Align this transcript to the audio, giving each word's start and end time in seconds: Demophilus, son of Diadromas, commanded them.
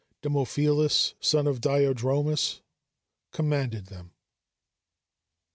Demophilus, 0.23 1.13
son 1.19 1.45
of 1.45 1.61
Diadromas, 1.61 2.61
commanded 3.31 3.85
them. 3.85 4.13